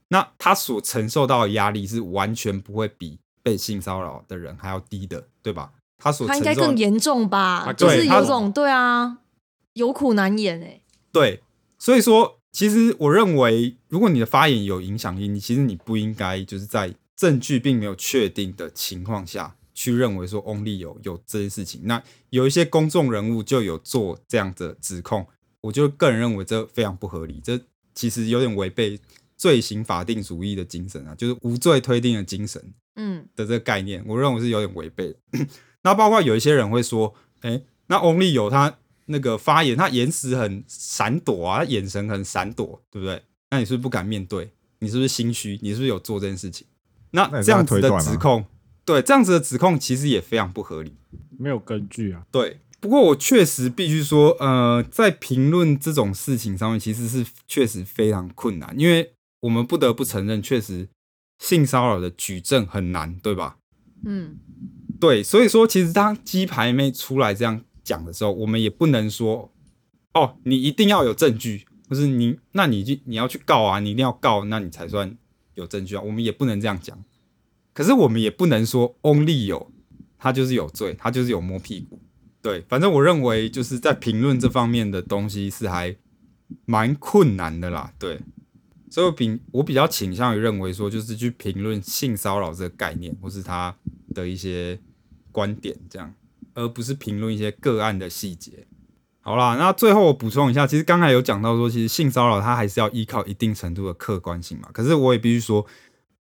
[0.07, 5.71] 那他所承受到的压力是完全不会比被性骚扰的人还要低的，对吧？
[6.01, 7.71] 他所他应该更严重吧？
[7.73, 9.19] 就是对他有种对啊，
[9.73, 11.43] 有苦难言哎、对，
[11.77, 21.81] 所以说，其实我认为，如果你的发言有影响力，你其实你不应该就是在证据并没有确定的情况下去认为说翁立友有这件事情。
[21.85, 25.25] 那有一些公众人物就有做这样的指控，
[25.61, 27.59] 我就个人认为这非常不合理，这
[27.95, 28.99] 其实有点违背
[29.35, 32.63] 罪行法定主义的精神啊，就是无罪推定的精神。
[32.95, 35.47] 嗯，的这个概念，我认为是有点违背的。
[35.81, 43.21] 那包括有一些人会说，哎、那翁立友他那个发言，他言辞很闪躲啊，他眼神很闪躲，对不对？
[43.51, 44.51] 那你是不是不敢面对？
[44.79, 45.59] 你是不是心虚？
[45.61, 46.67] 你是不是有做这件事情？
[47.11, 48.45] 那这样子的指控，
[48.83, 50.93] 对这样子的指控其实也非常不合理。
[51.37, 52.25] 没有根据啊。
[52.31, 60.89] 对，不过我确实必须说，呃，在评论这种事情上面，其实是确实非常困难，因为我们不得不承认，确实
[61.39, 63.57] 性骚扰的举证很难，对吧？
[64.05, 64.37] 嗯，
[64.99, 69.51] 对，所以说其实当鸡排妹出来这样讲的时候，我们也不能说
[70.13, 75.17] 哦，你一定要有证据，或是你那你就你要去告啊，你一定要告，那你才算
[75.55, 76.01] 有证据啊。
[76.01, 77.03] 我们也不能这样讲。
[77.73, 79.71] 可是我们也不能说 only 有
[80.17, 81.99] 他就是有罪，他就是有摸屁股。
[82.41, 85.95] 对，反正我认为就是在评论这方面的东西是还
[86.65, 87.93] 蛮困难的啦。
[87.97, 88.19] 对，
[88.91, 93.75] 所以我比我比较倾向于认为说，就是去评论性骚扰这个概念，或是他
[94.13, 94.79] 的一些
[95.31, 96.13] 观点这样，
[96.53, 98.67] 而不是评论一些个案的细节。
[99.21, 104.69] 好啦，那最后我补充一下，其实刚才有讲到说，其实性骚扰它还是要依靠一定程度的客观性嘛。
[104.73, 105.65] 可是我也必须说，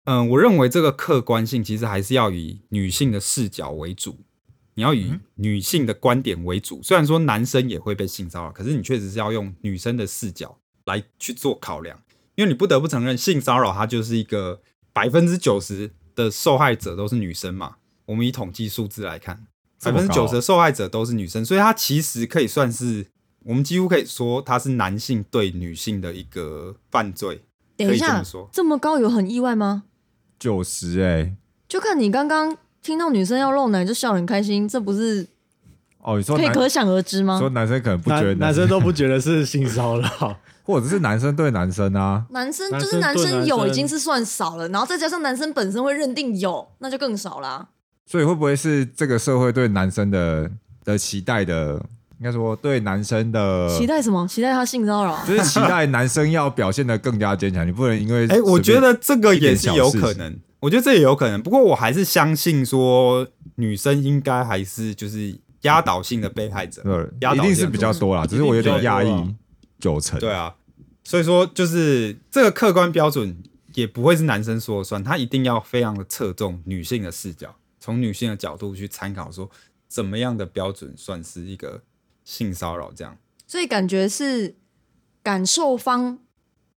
[0.05, 4.19] 嗯，我认为这个客观性其实还是要以女性的视角为主，
[4.75, 6.83] 你要以女性的观点为主。
[6.83, 11.99] 虽然说男生也会被性骚扰，可是你确实是要用女生的视角来去做考量，
[12.35, 14.61] 因为你不得不承认，性骚扰它就是一个
[14.93, 17.77] 百分之九十的受害者都是女生嘛。
[18.05, 19.47] 我们以统计数字来看，
[19.83, 23.07] 百分之九十的受害者都是女生，所以它其实可以算是
[23.45, 27.43] 我们几乎可以说它是男性对女性的一个犯罪。
[27.77, 29.85] 等一下这么，这么高有很意外吗？
[30.39, 31.35] 九十哎，
[31.69, 35.27] 就看你刚刚听到女生要露奶就笑得很开心，这不是
[36.03, 37.49] 哦，你说可以可想而知吗说？
[37.51, 47.69] 男生可能不觉得男男生都不觉得是性骚扰， 或者是男生对男生啊，男生就是男生对男生有已经是算少了，然后再加上男生本身会认定有，那就更少啦。
[48.11, 50.51] 所以会不会是这个社会对男生的
[50.83, 51.75] 的期待的，
[52.19, 54.27] 应该说对男生的期待什么？
[54.27, 55.25] 期待他性骚扰？
[55.25, 61.41] 就是期待男生要表现的更加坚强，你不能因为哎、我觉得这个也是有可能，我觉得这也有可能。
[61.41, 69.35] 不过我还是相信说，女生应该还是就是压倒性的被害者，对，压倒性的一定是比较多啦，只是我有点压抑
[69.79, 70.19] 九成。
[70.19, 70.53] 对啊，
[71.05, 73.37] 所以说就是这个客观标准
[73.75, 79.51] 也不会是男生说了算，他一定要非常的侧重女性的视角，从女性的角度去参考说
[79.89, 81.83] 怎么样的标准算是一个
[82.23, 83.17] 性骚扰这样。
[83.47, 84.55] 所以感觉是
[85.23, 86.21] 感受方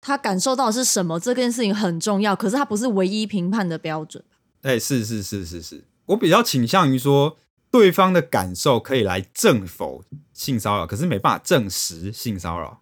[0.02, 4.24] 他感受到的是什么这件事情很重要，可是它不是唯一评判的标准。
[4.64, 7.38] 哎、是是是是是，我比较倾向于说，
[7.70, 12.82] 对方的感受可以来证否性骚扰，可是没办法证实性骚扰。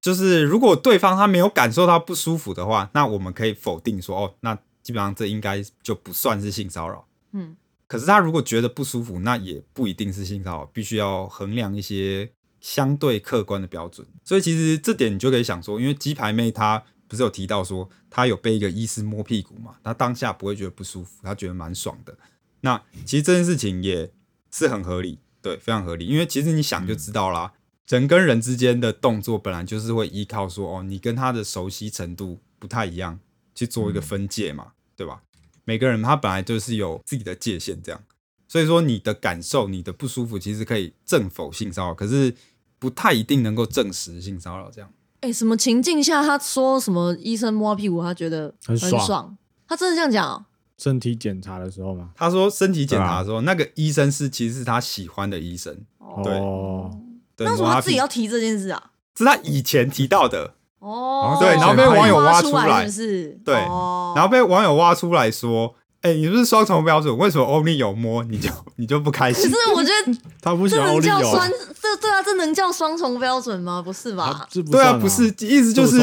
[0.00, 7.06] 就是如果对方他没有感受到不舒服的话，那我们可以否定说，哦，那基本上这应该就不算是性骚扰。
[7.38, 7.54] 嗯，
[7.86, 14.06] 可是他如果觉得不舒服，那也不一定是性骚扰，必须要衡量一些相对客观的标准。
[14.24, 22.16] 所以其实这点你就可以想说，因为鸡排妹她不是有提到说她有被一个医师摸屁股嘛，她当下不会觉得不舒服，她觉得蛮爽的。
[22.62, 24.10] 那其实这件事情也
[24.50, 26.06] 是很合理，对，非常合理。
[26.06, 27.52] 因为其实你想就知道啦，
[27.86, 33.20] 人跟人之间的动作本来就是会依靠说，哦，你跟他的熟悉程度不太一样，
[33.54, 35.22] 去做一个分界嘛，对吧？
[35.66, 38.00] 每个人他本来就是有自己的界限，这样。
[38.48, 42.32] 所以说你的感受、你的不舒服，其实可以证否性骚扰，可是
[42.78, 44.90] 不太一定能够证实性骚扰这样。
[45.20, 49.04] 哎、什么情境下他说什么医生摸他屁股，他觉得很爽？
[49.04, 50.46] 爽他真的这样讲哦、
[50.78, 52.12] 身体检查的时候吗。
[52.14, 55.76] 他说身体检查的时候，那个医生是其实是他喜欢的医生，
[56.22, 56.96] 对哦，
[57.34, 58.92] 对，那为什么他自己要提这件事啊？
[59.16, 60.54] 是他以前提到的，
[60.86, 63.40] 哦，对然后被网友挖挖出来来，是不是？
[63.44, 71.50] 对哦然后被网友挖出来说：“哎、你不是双重标准，为什么欧尼有摸你就你就不开心可是我觉得 他不喜这能欢欧丽友叫双，
[71.82, 73.82] 这对啊，这能叫双重标准吗？
[73.84, 75.98] 不是啊吧？？”对啊，这不是意思就是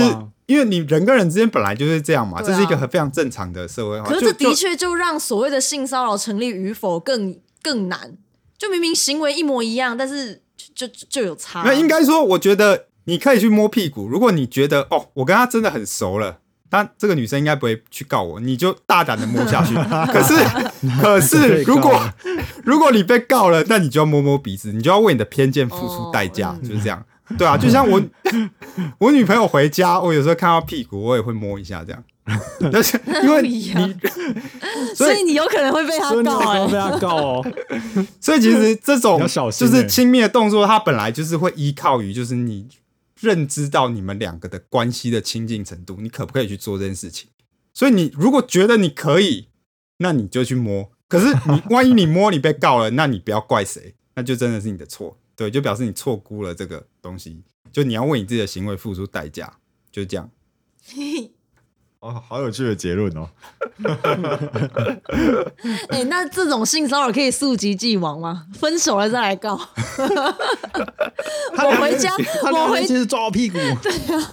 [0.45, 4.07] 因为你人跟人之间本来就是这样嘛，这是一个很非常正常的社会化。
[4.07, 8.17] 可是这的确就让所谓的性骚扰成立与否更更难。
[8.57, 10.41] 就明明行为一模一样，但是
[10.73, 11.63] 就就就有差。
[11.65, 14.07] 那应该说，我觉得你可以去摸屁股。
[14.07, 16.39] 如果你觉得哦，我跟她真的很熟了，
[16.69, 19.75] 但这个女生应该不会去告我，你就大胆的摸下去。
[20.11, 20.33] 可是，
[21.01, 22.01] 可是如果
[22.63, 27.03] 如果你被告了，那你就要摸摸鼻子，你就要为你的偏见付出代价，就是这样。
[27.37, 28.01] 对啊，就像我
[28.99, 32.03] 我女朋友回家，我有时候看到屁股，我也会摸一下，这样。
[32.71, 33.63] 但是因为你，
[34.95, 37.45] 所以所以你有可能会被他告哎、可能被他告哦。
[38.21, 42.65] 所以其实这种就是亲密的动作，它本来就是会依靠于就是你
[43.23, 47.29] 认知到你们两个的关系的亲近程度，你可不可以去做这件事情？
[47.73, 49.47] 所以你如果觉得你可以，
[49.99, 50.91] 那你就去摸。
[51.07, 59.57] 可是你万一你摸你被告了，那你不要怪谁，那就真的是你的错，对，就表示你错估了这个东西，就你要为你自己的行为付出代价，
[59.89, 60.29] 就这样。
[62.03, 63.29] 哦，好有趣的结论哦。
[65.87, 68.45] 哎、那这种性骚扰可以溯及既往吗？
[68.53, 69.57] 分手了再来告？
[71.55, 72.11] 我回家，
[72.41, 74.31] 他我回两天其实抓我屁股， 对啊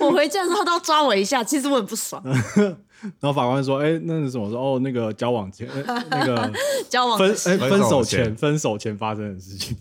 [0.00, 2.22] 我回家的时候，他都要抓我一下，其实我很不爽。
[3.20, 4.48] 然后法官说：“哎，那是什么？
[4.50, 6.50] 说哦，那个交往前，呃那个
[6.88, 9.76] 交往分哎分分手手前前，分手前发生的事情。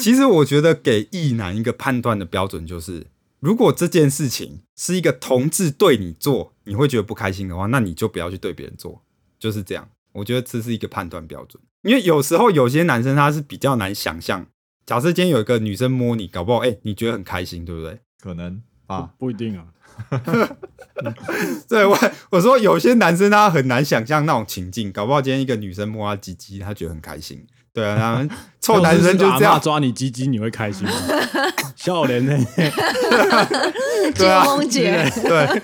[0.00, 3.06] 其实我觉得给异男一个判断的标准就是，
[3.44, 9.02] 如果这件事情是一个同志对你做，你会觉得不开心的话，那你就不要去对别人做，
[9.38, 9.86] 就是这样。
[10.12, 14.46] 我觉得这是一个判断标准，因为有时候有些男生他是比较难想象，
[14.86, 18.00] 假设今天有一个女生摸你，搞不好哎、你觉得很开心，对不对？
[18.18, 19.66] 可能啊，不一定啊，
[21.68, 21.98] 对我
[22.30, 27.46] 我说有些男生他很难想象那种情境，搞不好今天一个女生摸他鸡鸡，他觉得很开心。
[27.74, 28.30] 对啊，他们
[28.62, 30.92] 臭男生就是这样，抓你鸡鸡，你会开心吗？
[31.76, 32.38] 笑脸呢？
[34.16, 35.62] 对啊风姐，对。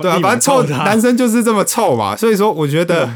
[0.00, 3.08] 对啊，反正臭男生就是这么臭嘛，所以说我觉得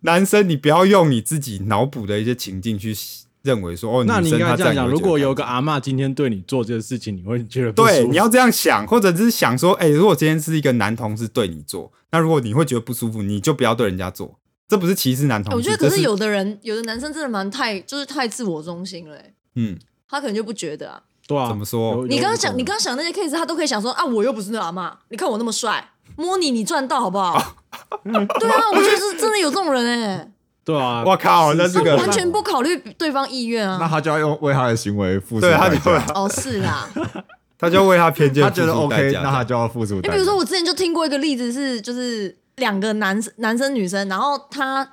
[0.00, 2.96] 男生你不要用你自己脑补的一些情境去
[3.42, 19.78] 认为说哦，那你应该这样讲：如果有开个阿嬷今天对你做这个事情，你会觉得不对，你要这样想，或者是想说，哎、如果今天是一个男同事对你做，那如果你会觉得不舒服，你就不要对人家做，这不是歧视男同事，我觉得可是有的人，有的男生真的蛮太，就是太自我中心了、欸，嗯，
[20.08, 21.00] 他可能就不觉得啊。
[21.26, 21.48] 对啊？
[21.48, 27.56] 怎么说你刚刚讲，有可能你刚刚想那些 case，他都可以想说啊，我又不是那阿妈，你看我那么帅，摸你你赚到好不好？
[28.04, 30.30] 对啊，我觉得是真的有这种人哎、
[30.64, 33.78] 对啊，我靠，那这个他完全不考虑对方意愿啊。
[33.80, 35.92] 那他就要用为他的行为付出 对他就会。
[36.14, 36.88] 哦，是啦，
[37.58, 39.94] 他就为他偏见他觉得付出代 OK，价那他就要付出。
[39.96, 44.84] 你比如说，我之前就听过一个例子是，就是两个男男生女生，然后他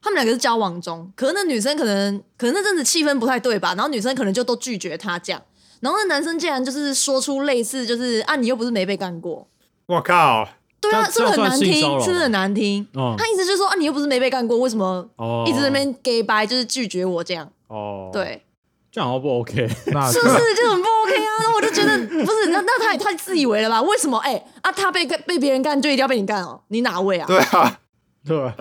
[0.00, 5.42] 他们两个是交往中，可是那女生可能可能那阵子气氛不太对吧，然后女生可能就都拒绝他这样，
[5.80, 9.46] 然后那男生竟然就是说出类似就是啊，你又不是没被干过，
[9.86, 10.48] 我靠，
[10.80, 12.00] 对啊，是不是很难听？
[12.00, 12.86] 是不是很难听？
[12.94, 17.50] 哦他意思就是说啊，你又不是没被干过，为什么哦一直在那边 gay 掰，就是拒绝我这样？
[17.68, 18.42] 哦，，对，
[18.90, 19.68] 这样好不 OK。
[19.86, 21.30] 那是不是就很不 OK 啊？
[21.40, 23.82] 那我就觉得不是，那那他也太自以为了吧？
[23.82, 24.18] 为什么？
[24.18, 26.62] 哎、啊，他被干被别人干就一定要被你干哦？
[26.68, 27.26] 你哪位啊？
[27.26, 27.78] 对啊，
[28.26, 28.54] 对吧？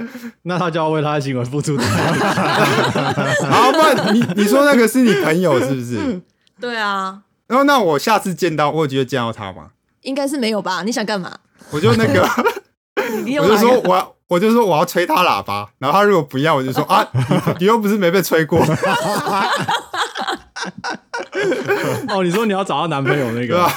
[0.44, 1.92] 那他就要为他的行为付出代价。
[3.50, 6.20] 好，不然你你说那个是你朋友是不是？
[6.60, 9.70] 对啊，然后那我下次见到，我有机会见到他吗？
[10.02, 10.82] 应该是没有吧？
[10.84, 11.36] 你想干嘛？
[11.70, 12.26] 我就那个，
[13.16, 18.60] 你你有我就说我要，我就说我要吹他喇叭，然后他如果不要，我就说啊，你你又不是没被吹过，
[22.08, 23.72] 哦，你说你要找到男朋友那个 对吧？？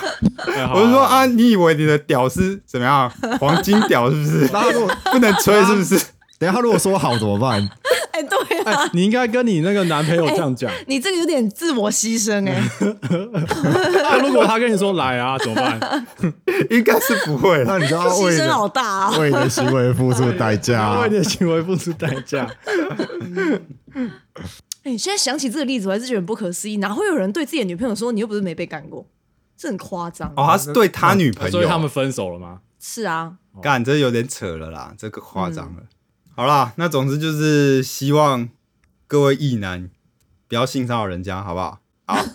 [0.56, 3.12] 哎我就说啊，你以为你的屌是怎么样？
[3.40, 4.48] 黄金屌是不是？
[4.54, 6.00] 那他如果不能吹是不是？
[6.44, 7.70] 等一下他如果说好怎么办？
[8.12, 10.70] 哎、对啊，哎，你应该跟你那个男朋友这样讲。
[10.88, 12.62] 你这个有点自我牺牲哎、
[13.94, 16.06] 那 如果他跟你说来啊，怎么办？
[16.70, 17.64] 应该是不会。
[17.66, 19.18] 那你就要牺牲为你的好大啊！
[19.18, 21.10] 为你的行为付出代价为。
[21.10, 22.48] 你的行为付出代价。
[24.84, 29.08] 哎、现在想起这个例子，我还是觉得很不可思议，哪会有人对自己的女朋友说你又不是没被干过？
[29.58, 30.28] 这很夸张。
[30.36, 32.60] 哦，他是对他女朋友，所以他们分手了吗？
[32.80, 35.82] 是啊，干这有点扯了啦，这个夸张了。
[36.36, 38.50] 好啦，那总之就是希望
[39.06, 39.92] 各位异男
[40.48, 41.80] 不要性骚扰人家，好不好？
[42.08, 42.26] 好，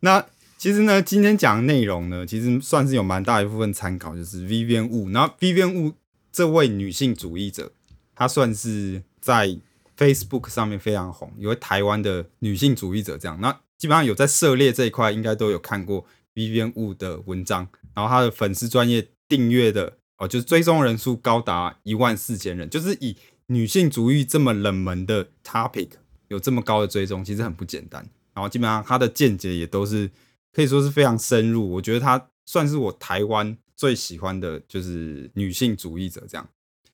[0.00, 0.24] 那
[0.56, 5.12] 其实呢，今天讲的内容呢，其实算是有蛮大一部分参考，就是 Vivian Wu。
[5.12, 5.94] 然后 Vivian Wu
[6.30, 7.72] 这位女性主义者，
[8.14, 9.58] 她算是在
[9.96, 13.40] Facebook 上面非常红，有位台湾的女性主义者这样。
[13.40, 23.16] 那基本上有在涉猎这一块，应该都有看过 Vivian Wu 的文章，然后她的粉丝专业订阅的哦，就是追踪人数高达一万四千人，就是以
[23.48, 25.88] 女性主义这么冷门的 topic
[26.28, 28.08] 有这么高的追踪，其实很不简单。
[28.34, 30.10] 然后基本上她的见解也都是
[30.52, 36.48] 可以说是非常深入，我觉得她算是我台湾最喜欢的就是女性主义者这样，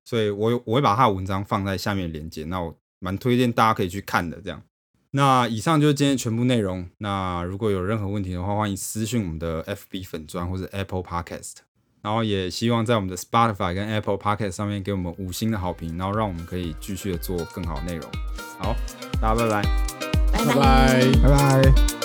[0.04, 4.62] 所以我我会把她的文章放在下面连接，那我蛮推荐大家可以去看的这样。
[5.10, 6.88] 那以上就是今天全部内容。
[6.98, 11.56] 那如果有任何问题的话，欢迎私讯我们的 FB 粉砖或者 Apple Podcast。
[12.04, 18.06] 然后也希望在我们的 Spotify 跟 Apple Podcast 上面给我们五星的好评，然后让我们可以继续的做更好的内容。
[18.58, 18.76] 好，
[19.22, 19.62] 大家拜拜。
[20.30, 21.12] 拜拜拜。
[21.22, 22.03] 拜拜。